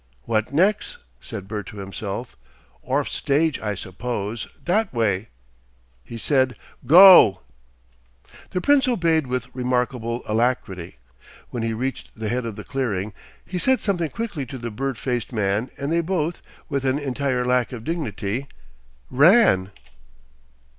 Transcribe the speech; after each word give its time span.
"What 0.23 0.51
nex'?" 0.51 0.97
said 1.19 1.47
Bert 1.47 1.67
to 1.67 1.77
himself. 1.77 2.35
"'Orf 2.81 3.07
stage, 3.11 3.59
I 3.59 3.75
suppose. 3.75 4.47
That 4.65 4.91
way," 4.91 5.27
he 6.03 6.17
said. 6.17 6.55
"Go!" 6.87 7.41
The 8.49 8.61
Prince 8.61 8.87
obeyed 8.87 9.27
with 9.27 9.53
remarkable 9.53 10.23
alacrity. 10.25 10.97
When 11.51 11.61
he 11.61 11.75
reached 11.75 12.09
the 12.19 12.29
head 12.29 12.47
of 12.47 12.55
the 12.55 12.63
clearing, 12.63 13.13
he 13.45 13.59
said 13.59 13.79
something 13.81 14.09
quickly 14.09 14.47
to 14.47 14.57
the 14.57 14.71
bird 14.71 14.97
faced 14.97 15.31
man 15.31 15.69
and 15.77 15.91
they 15.91 16.01
both, 16.01 16.41
with 16.67 16.83
an 16.83 16.97
entire 16.97 17.45
lack 17.45 17.71
of 17.71 17.83
dignity, 17.83 18.47
RAN! 19.11 19.69